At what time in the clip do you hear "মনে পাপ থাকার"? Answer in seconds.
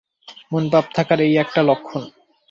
0.51-1.19